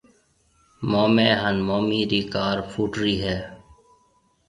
[0.91, 3.37] مومَي هانَ مومِي رِي ڪار ڦوٽرِي هيَ۔